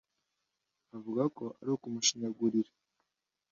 [0.95, 2.71] avuga ko ari ukumushinyagurira,